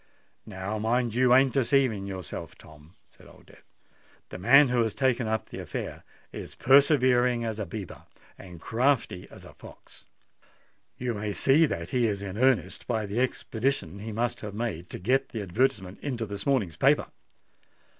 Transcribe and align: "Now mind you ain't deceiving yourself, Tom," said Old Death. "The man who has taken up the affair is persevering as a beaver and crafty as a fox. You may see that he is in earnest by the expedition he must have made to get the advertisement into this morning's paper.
"Now 0.47 0.79
mind 0.79 1.13
you 1.13 1.31
ain't 1.35 1.53
deceiving 1.53 2.07
yourself, 2.07 2.55
Tom," 2.57 2.95
said 3.07 3.27
Old 3.27 3.45
Death. 3.45 3.71
"The 4.29 4.39
man 4.39 4.69
who 4.69 4.81
has 4.81 4.95
taken 4.95 5.27
up 5.27 5.49
the 5.49 5.59
affair 5.59 6.03
is 6.31 6.55
persevering 6.55 7.45
as 7.45 7.59
a 7.59 7.67
beaver 7.67 8.05
and 8.35 8.59
crafty 8.59 9.27
as 9.29 9.45
a 9.45 9.53
fox. 9.53 10.07
You 10.97 11.13
may 11.13 11.31
see 11.31 11.67
that 11.67 11.89
he 11.91 12.07
is 12.07 12.23
in 12.23 12.35
earnest 12.39 12.87
by 12.87 13.05
the 13.05 13.19
expedition 13.19 13.99
he 13.99 14.11
must 14.11 14.41
have 14.41 14.55
made 14.55 14.89
to 14.89 14.97
get 14.97 15.29
the 15.29 15.43
advertisement 15.43 15.99
into 16.01 16.25
this 16.25 16.47
morning's 16.47 16.77
paper. 16.77 17.05